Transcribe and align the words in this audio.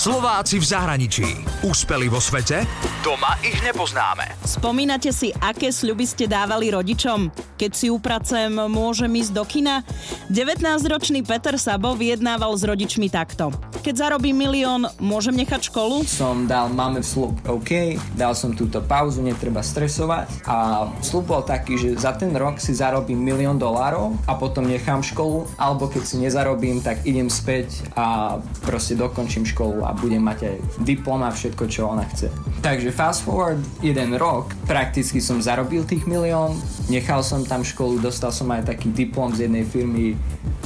Slováci 0.00 0.56
v 0.56 0.64
zahraničí. 0.64 1.28
Úspeli 1.60 2.08
vo 2.08 2.24
svete? 2.24 2.64
Doma 3.00 3.40
ich 3.40 3.56
nepoznáme. 3.64 4.28
Spomínate 4.44 5.08
si, 5.08 5.32
aké 5.40 5.72
sľuby 5.72 6.04
ste 6.04 6.28
dávali 6.28 6.68
rodičom? 6.68 7.32
Keď 7.56 7.72
si 7.72 7.88
upracem, 7.88 8.52
môžem 8.52 9.08
ísť 9.16 9.32
do 9.32 9.44
kina? 9.48 9.80
19-ročný 10.28 11.24
Peter 11.24 11.56
Sabo 11.56 11.96
vyjednával 11.96 12.52
s 12.52 12.60
rodičmi 12.60 13.08
takto. 13.08 13.56
Keď 13.80 13.94
zarobím 13.96 14.36
milión, 14.44 14.84
môžem 15.00 15.32
nechať 15.32 15.72
školu? 15.72 16.04
Som 16.04 16.44
dal 16.44 16.68
máme 16.68 17.00
slub, 17.00 17.40
OK, 17.48 17.96
dal 18.12 18.36
som 18.36 18.52
túto 18.52 18.84
pauzu, 18.84 19.24
netreba 19.24 19.64
stresovať 19.64 20.44
a 20.44 20.84
slub 21.00 21.32
bol 21.32 21.40
taký, 21.40 21.80
že 21.80 21.96
za 21.96 22.12
ten 22.12 22.36
rok 22.36 22.60
si 22.60 22.76
zarobím 22.76 23.16
milión 23.16 23.56
dolárov 23.56 24.12
a 24.28 24.36
potom 24.36 24.68
nechám 24.68 25.00
školu, 25.00 25.48
alebo 25.56 25.88
keď 25.88 26.02
si 26.04 26.20
nezarobím, 26.20 26.84
tak 26.84 27.00
idem 27.08 27.32
späť 27.32 27.80
a 27.96 28.36
proste 28.60 28.92
dokončím 28.92 29.48
školu 29.48 29.88
a 29.88 29.96
budem 29.96 30.20
mať 30.20 30.52
aj 30.52 30.56
diplom 30.84 31.24
a 31.24 31.32
všetko, 31.32 31.64
čo 31.64 31.88
ona 31.88 32.04
chce. 32.12 32.28
Takže 32.60 32.89
fast 32.92 33.26
forward 33.26 33.58
jeden 33.80 34.14
rok, 34.18 34.52
prakticky 34.66 35.18
som 35.18 35.40
zarobil 35.40 35.82
tých 35.86 36.04
milión, 36.04 36.58
nechal 36.92 37.24
som 37.24 37.42
tam 37.46 37.64
školu, 37.64 38.02
dostal 38.02 38.30
som 38.30 38.50
aj 38.52 38.68
taký 38.68 38.92
diplom 38.92 39.32
z 39.32 39.46
jednej 39.48 39.64
firmy, 39.64 40.14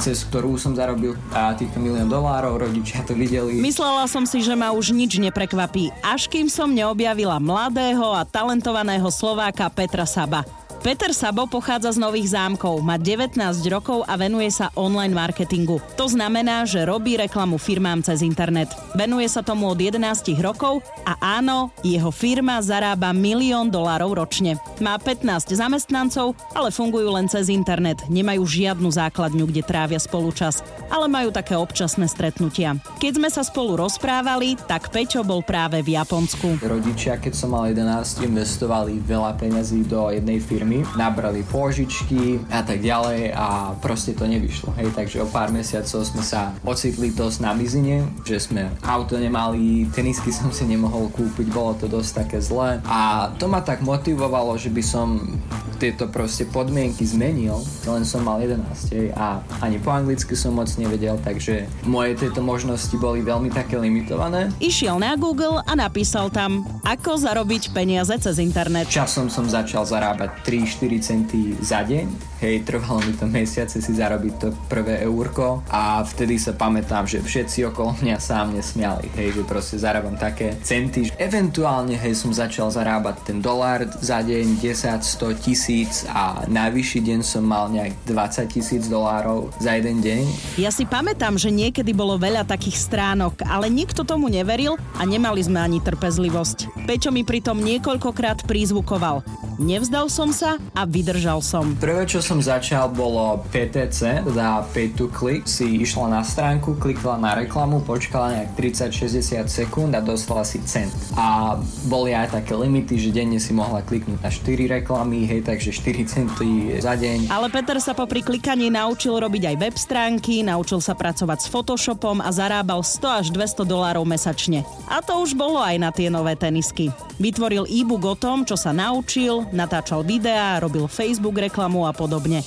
cez 0.01 0.27
ktorú 0.27 0.59
som 0.59 0.75
zarobil 0.75 1.15
a 1.31 1.55
týchto 1.55 1.79
milión 1.79 2.11
dolárov, 2.11 2.59
rodičia 2.59 3.05
to 3.07 3.15
videli. 3.15 3.61
Myslela 3.63 4.09
som 4.11 4.27
si, 4.27 4.43
že 4.43 4.53
ma 4.53 4.75
už 4.75 4.91
nič 4.91 5.21
neprekvapí, 5.21 5.93
až 6.03 6.27
kým 6.27 6.51
som 6.51 6.67
neobjavila 6.73 7.39
mladého 7.39 8.11
a 8.11 8.27
talentovaného 8.27 9.07
Slováka 9.07 9.69
Petra 9.71 10.03
Saba. 10.03 10.64
Peter 10.83 11.15
Sabo 11.15 11.47
pochádza 11.47 11.95
z 11.95 11.99
Nových 12.01 12.35
zámkov, 12.35 12.83
má 12.83 12.99
19 12.99 13.37
rokov 13.71 14.03
a 14.09 14.19
venuje 14.19 14.51
sa 14.51 14.73
online 14.75 15.15
marketingu. 15.15 15.79
To 15.95 16.11
znamená, 16.11 16.67
že 16.67 16.83
robí 16.83 17.15
reklamu 17.15 17.55
firmám 17.55 18.03
cez 18.03 18.19
internet. 18.25 18.73
Venuje 18.97 19.29
sa 19.29 19.45
tomu 19.45 19.71
od 19.71 19.79
11 19.79 20.01
rokov 20.41 20.83
a 21.07 21.15
áno, 21.21 21.71
jeho 21.85 22.11
firma 22.11 22.59
zarába 22.59 23.15
milión 23.15 23.71
dolárov 23.71 24.25
ročne. 24.25 24.59
Má 24.83 24.99
15 24.99 25.55
zamestnancov, 25.55 26.35
ale 26.51 26.69
fungujú 26.73 27.07
len 27.13 27.31
cez 27.31 27.47
internet. 27.47 28.03
Nemajú 28.11 28.43
žiadnu 28.43 28.89
základňu, 28.91 29.47
kde 29.49 29.61
trávia 29.61 30.01
spolu 30.01 30.35
čas, 30.35 30.65
ale 30.89 31.05
majú 31.05 31.29
také 31.29 31.53
občasné 31.53 32.09
stretnutia. 32.09 32.77
Keď 32.97 33.11
sme 33.21 33.29
sa 33.29 33.45
spolu 33.45 33.77
rozprávali, 33.77 34.57
tak 34.65 34.89
Peťo 34.89 35.21
bol 35.21 35.45
práve 35.45 35.85
v 35.85 35.97
Japonsku. 35.97 36.61
Rodičia, 36.61 37.21
keď 37.21 37.33
som 37.37 37.53
mal 37.53 37.69
11, 37.69 38.25
investovali 38.25 38.97
veľa 39.01 39.37
peňazí 39.37 39.85
do 39.85 40.09
jednej 40.09 40.41
firmy 40.41 40.64
firmy, 40.65 40.81
nabrali 40.97 41.45
pôžičky 41.45 42.41
a 42.49 42.65
tak 42.65 42.81
ďalej 42.81 43.37
a 43.37 43.77
proste 43.77 44.17
to 44.17 44.25
nevyšlo. 44.25 44.73
Hej, 44.81 44.97
takže 44.97 45.21
o 45.21 45.29
pár 45.29 45.53
mesiacov 45.53 46.01
sme 46.01 46.25
sa 46.25 46.57
ocitli 46.65 47.13
dosť 47.13 47.37
na 47.45 47.53
mizine, 47.53 48.09
že 48.25 48.41
sme 48.41 48.73
auto 48.81 49.13
nemali, 49.21 49.85
tenisky 49.93 50.33
som 50.33 50.49
si 50.49 50.65
nemohol 50.65 51.13
kúpiť, 51.13 51.53
bolo 51.53 51.77
to 51.77 51.85
dosť 51.85 52.25
také 52.25 52.37
zlé 52.41 52.81
a 52.89 53.29
to 53.37 53.45
ma 53.45 53.61
tak 53.61 53.85
motivovalo, 53.85 54.57
že 54.57 54.73
by 54.73 54.81
som 54.81 55.37
tieto 55.75 56.07
proste 56.07 56.47
podmienky 56.47 57.03
zmenil, 57.03 57.59
len 57.85 58.03
som 58.07 58.23
mal 58.23 58.39
11 58.39 58.95
hej, 58.95 59.11
a 59.13 59.43
ani 59.59 59.77
po 59.77 59.91
anglicky 59.91 60.33
som 60.33 60.55
moc 60.55 60.71
nevedel, 60.79 61.19
takže 61.21 61.67
moje 61.83 62.15
tieto 62.15 62.39
možnosti 62.39 62.95
boli 62.95 63.19
veľmi 63.21 63.51
také 63.51 63.75
limitované. 63.75 64.49
Išiel 64.63 64.97
na 64.97 65.19
Google 65.19 65.59
a 65.61 65.71
napísal 65.75 66.31
tam, 66.31 66.63
ako 66.87 67.19
zarobiť 67.19 67.75
peniaze 67.75 68.15
cez 68.15 68.39
internet. 68.39 68.87
Časom 68.87 69.27
som 69.27 69.45
začal 69.45 69.83
zarábať 69.83 70.47
3-4 70.47 71.03
centy 71.03 71.39
za 71.59 71.83
deň, 71.83 72.39
hej, 72.39 72.63
trvalo 72.63 73.03
mi 73.03 73.13
to 73.13 73.27
mesiace 73.27 73.83
si 73.83 73.91
zarobiť 73.91 74.33
to 74.39 74.47
prvé 74.71 75.03
eurko 75.03 75.61
a 75.67 75.99
vtedy 76.07 76.39
sa 76.39 76.55
pamätám, 76.55 77.03
že 77.03 77.19
všetci 77.19 77.67
okolo 77.73 77.99
mňa 77.99 78.17
sám 78.17 78.55
nesmiali, 78.55 79.11
hej, 79.19 79.35
že 79.35 79.43
proste 79.43 79.75
zarábam 79.75 80.15
také 80.15 80.55
centy. 80.63 81.11
Eventuálne, 81.19 81.99
hej, 81.99 82.15
som 82.15 82.31
začal 82.31 82.71
zarábať 82.71 83.27
ten 83.27 83.37
dolár 83.43 83.83
za 83.99 84.23
deň, 84.23 84.61
10, 84.61 85.03
100, 85.03 85.43
tisíc 85.43 85.64
tisíc 85.65 86.05
a 86.13 86.45
najvyšší 86.45 87.01
deň 87.01 87.19
som 87.25 87.41
mal 87.41 87.73
nejak 87.73 87.97
20 88.05 88.53
tisíc 88.53 88.85
dolárov 88.85 89.49
za 89.57 89.73
jeden 89.73 89.97
deň. 89.97 90.21
Ja 90.61 90.69
si 90.69 90.85
pamätám, 90.85 91.41
že 91.41 91.49
niekedy 91.49 91.89
bolo 91.89 92.21
veľa 92.21 92.45
takých 92.45 92.77
stránok, 92.77 93.41
ale 93.49 93.73
nikto 93.73 94.05
tomu 94.05 94.29
neveril 94.29 94.77
a 94.93 95.01
nemali 95.09 95.41
sme 95.41 95.57
ani 95.57 95.81
trpezlivosť. 95.81 96.85
Pečo 96.85 97.09
mi 97.09 97.25
pritom 97.25 97.57
niekoľkokrát 97.57 98.45
prízvukoval. 98.45 99.25
Nevzdal 99.57 100.11
som 100.11 100.35
sa 100.35 100.59
a 100.75 100.83
vydržal 100.83 101.39
som. 101.39 101.79
Prvé, 101.79 102.03
čo 102.05 102.19
som 102.19 102.43
začal, 102.43 102.91
bolo 102.91 103.41
PTC, 103.49 104.27
teda 104.27 104.67
Pay 104.69 104.93
to 104.93 105.07
Click. 105.09 105.47
Si 105.47 105.79
išla 105.79 106.11
na 106.11 106.21
stránku, 106.27 106.75
klikla 106.75 107.15
na 107.15 107.39
reklamu, 107.39 107.79
počkala 107.81 108.35
nejak 108.35 108.51
30-60 108.91 109.47
sekúnd 109.47 109.95
a 109.95 110.03
dostala 110.03 110.43
si 110.43 110.59
cent. 110.67 110.91
A 111.15 111.55
boli 111.87 112.11
aj 112.11 112.35
také 112.35 112.51
limity, 112.51 112.99
že 112.99 113.15
denne 113.15 113.39
si 113.39 113.55
mohla 113.55 113.79
kliknúť 113.79 114.19
na 114.19 114.27
4 114.27 114.75
reklamy, 114.83 115.23
hej, 115.23 115.47
takže 115.55 115.71
4 115.71 116.03
centy 116.11 116.75
za 116.83 116.99
deň. 116.99 117.31
Ale 117.31 117.47
Peter 117.47 117.79
sa 117.79 117.95
popri 117.95 118.19
klikaní 118.19 118.67
naučil 118.67 119.15
robiť 119.15 119.55
aj 119.55 119.55
web 119.55 119.75
stránky, 119.79 120.43
naučil 120.43 120.83
sa 120.83 120.91
pracovať 120.91 121.47
s 121.47 121.47
Photoshopom 121.47 122.19
a 122.19 122.27
zarábal 122.35 122.83
100 122.83 123.23
až 123.23 123.27
200 123.31 123.63
dolárov 123.63 124.03
mesačne. 124.03 124.67
A 124.91 124.99
to 124.99 125.15
už 125.23 125.31
bolo 125.31 125.63
aj 125.63 125.79
na 125.79 125.95
tie 125.95 126.11
nové 126.11 126.35
tenisky. 126.35 126.91
Vytvoril 127.23 127.63
e-book 127.71 128.03
o 128.03 128.19
tom, 128.19 128.43
čo 128.43 128.59
sa 128.59 128.75
naučil, 128.75 129.47
natáčal 129.55 130.03
videá, 130.03 130.59
robil 130.59 130.91
Facebook 130.91 131.39
reklamu 131.39 131.87
a 131.87 131.95
podobne. 131.95 132.43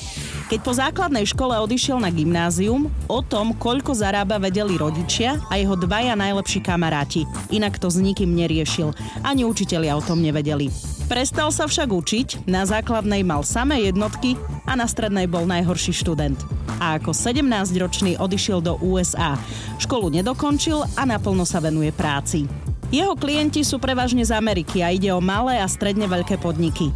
Keď 0.52 0.60
po 0.60 0.76
základnej 0.76 1.24
škole 1.24 1.56
odišiel 1.56 1.96
na 1.96 2.12
gymnázium, 2.12 2.92
o 3.08 3.20
tom, 3.24 3.56
koľko 3.56 3.96
zarába, 3.96 4.36
vedeli 4.36 4.76
rodičia 4.76 5.40
a 5.48 5.56
jeho 5.56 5.80
dvaja 5.80 6.12
najlepší 6.12 6.60
kamaráti. 6.60 7.24
Inak 7.48 7.80
to 7.80 7.88
s 7.88 7.96
nikým 7.96 8.36
neriešil. 8.36 8.92
Ani 9.24 9.48
učitelia 9.48 9.96
o 9.96 10.04
tom 10.04 10.20
nevedeli. 10.20 10.97
Prestal 11.08 11.48
sa 11.48 11.64
však 11.64 11.88
učiť, 11.88 12.28
na 12.44 12.68
základnej 12.68 13.24
mal 13.24 13.40
samé 13.40 13.88
jednotky 13.88 14.36
a 14.68 14.76
na 14.76 14.84
strednej 14.84 15.24
bol 15.24 15.48
najhorší 15.48 15.96
študent. 15.96 16.36
A 16.84 17.00
ako 17.00 17.16
17-ročný 17.16 18.20
odišiel 18.20 18.60
do 18.60 18.76
USA. 18.84 19.40
Školu 19.80 20.12
nedokončil 20.12 20.84
a 20.84 21.02
naplno 21.08 21.48
sa 21.48 21.64
venuje 21.64 21.96
práci. 21.96 22.44
Jeho 22.88 23.12
klienti 23.20 23.68
sú 23.68 23.76
prevažne 23.76 24.24
z 24.24 24.32
Ameriky 24.32 24.80
a 24.80 24.88
ide 24.88 25.12
o 25.12 25.20
malé 25.20 25.60
a 25.60 25.68
stredne 25.68 26.08
veľké 26.08 26.40
podniky. 26.40 26.88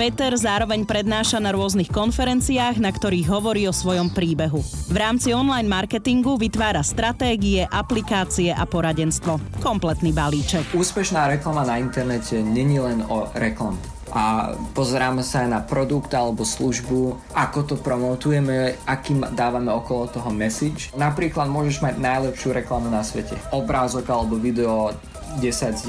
Peter 0.00 0.32
zároveň 0.32 0.88
prednáša 0.88 1.36
na 1.36 1.52
rôznych 1.52 1.92
konferenciách, 1.92 2.80
na 2.80 2.88
ktorých 2.88 3.28
hovorí 3.28 3.68
o 3.68 3.76
svojom 3.76 4.08
príbehu. 4.08 4.64
V 4.88 4.96
rámci 4.96 5.36
online 5.36 5.68
marketingu 5.68 6.40
vytvára 6.40 6.80
stratégie, 6.80 7.68
aplikácie 7.68 8.56
a 8.56 8.64
poradenstvo. 8.64 9.36
Kompletný 9.60 10.16
balíček. 10.16 10.72
Úspešná 10.72 11.28
reklama 11.28 11.68
na 11.68 11.76
internete 11.76 12.40
není 12.40 12.80
len 12.80 13.04
o 13.04 13.28
reklame 13.36 13.76
a 14.14 14.54
pozeráme 14.78 15.26
sa 15.26 15.42
aj 15.42 15.48
na 15.50 15.60
produkt 15.60 16.14
alebo 16.14 16.46
službu, 16.46 17.18
ako 17.34 17.58
to 17.66 17.74
promotujeme, 17.74 18.78
aký 18.86 19.18
dávame 19.34 19.74
okolo 19.74 20.06
toho 20.06 20.30
message. 20.30 20.94
Napríklad 20.94 21.50
môžeš 21.50 21.82
mať 21.82 21.98
najlepšiu 21.98 22.54
reklamu 22.54 22.92
na 22.92 23.02
svete. 23.02 23.34
Obrázok 23.50 24.06
alebo 24.06 24.38
video 24.38 24.94
10 25.40 25.80
z 25.80 25.82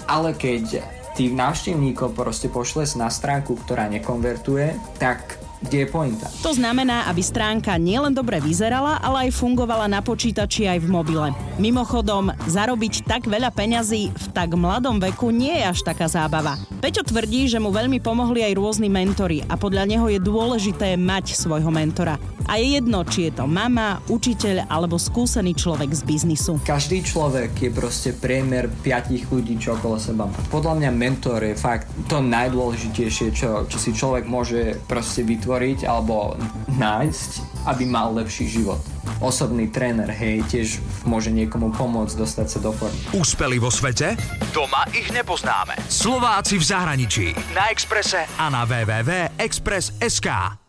10, 0.00 0.08
ale 0.08 0.32
keď 0.36 0.84
tých 1.12 1.32
návštevníkov 1.36 2.16
proste 2.16 2.48
pošles 2.48 2.96
na 2.96 3.12
stránku, 3.12 3.60
ktorá 3.60 3.84
nekonvertuje, 3.92 4.72
tak 4.96 5.42
kde 5.62 5.86
je 5.86 5.88
pointa? 5.88 6.26
To 6.42 6.50
znamená, 6.50 7.06
aby 7.06 7.22
stránka 7.22 7.78
nielen 7.78 8.10
dobre 8.10 8.42
vyzerala, 8.42 8.98
ale 8.98 9.28
aj 9.28 9.38
fungovala 9.38 9.86
na 9.86 10.02
počítači 10.02 10.66
aj 10.66 10.82
v 10.82 10.88
mobile. 10.90 11.30
Mimochodom, 11.62 12.34
zarobiť 12.50 13.06
tak 13.06 13.30
veľa 13.30 13.54
peňazí 13.54 14.10
v 14.10 14.26
tak 14.34 14.58
mladom 14.58 14.98
veku 14.98 15.30
nie 15.30 15.54
je 15.62 15.64
až 15.70 15.78
taká 15.86 16.10
zábava. 16.10 16.58
Peťo 16.82 17.06
tvrdí, 17.06 17.46
že 17.46 17.62
mu 17.62 17.70
veľmi 17.70 18.02
pomohli 18.02 18.42
aj 18.42 18.58
rôzni 18.58 18.90
mentori 18.90 19.46
a 19.46 19.54
podľa 19.54 19.86
neho 19.86 20.06
je 20.10 20.18
dôležité 20.18 20.98
mať 20.98 21.38
svojho 21.38 21.70
mentora. 21.70 22.18
A 22.48 22.58
je 22.58 22.78
jedno, 22.78 23.04
či 23.06 23.30
je 23.30 23.42
to 23.42 23.44
mama, 23.46 24.02
učiteľ 24.10 24.66
alebo 24.70 24.98
skúsený 24.98 25.54
človek 25.54 25.90
z 25.94 26.02
biznisu. 26.02 26.62
Každý 26.62 27.02
človek 27.02 27.54
je 27.58 27.70
proste 27.70 28.10
priemer 28.16 28.70
piatich 28.82 29.28
ľudí, 29.30 29.58
čo 29.58 29.78
okolo 29.78 29.98
seba 29.98 30.26
má. 30.26 30.38
Podľa 30.50 30.78
mňa 30.78 30.90
mentor 30.90 31.40
je 31.42 31.54
fakt 31.54 31.90
to 32.10 32.22
najdôležitejšie, 32.22 33.34
čo, 33.34 33.66
čo 33.66 33.78
si 33.78 33.90
človek 33.94 34.26
môže 34.26 34.78
proste 34.86 35.22
vytvoriť 35.22 35.84
alebo 35.86 36.34
nájsť, 36.78 37.30
aby 37.68 37.84
mal 37.86 38.14
lepší 38.16 38.48
život 38.48 38.82
osobný 39.22 39.70
tréner, 39.70 40.10
hej, 40.10 40.42
tiež 40.50 40.82
môže 41.06 41.30
niekomu 41.30 41.70
pomôcť 41.70 42.18
dostať 42.18 42.46
sa 42.50 42.58
do 42.58 42.74
formy. 42.74 42.98
Úspeli 43.14 43.62
vo 43.62 43.70
svete? 43.70 44.18
Doma 44.50 44.82
ich 44.90 45.08
nepoznáme. 45.14 45.78
Slováci 45.86 46.58
v 46.58 46.64
zahraničí. 46.66 47.26
Na 47.54 47.70
Exprese 47.70 48.26
a 48.36 48.50
na 48.50 48.66
www.express.sk. 48.66 50.61